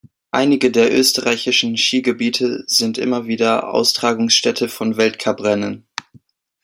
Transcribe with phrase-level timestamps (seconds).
[0.31, 5.85] Einige der österreichischen Skigebiete sind immer wieder Austragungsstätte von Weltcuprennen.